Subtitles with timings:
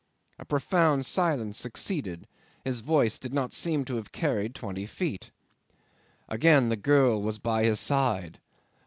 [0.39, 2.27] A profound silence succeeded:
[2.65, 5.29] his voice did not seem to have carried twenty feet.
[6.27, 8.39] Again the girl was by his side.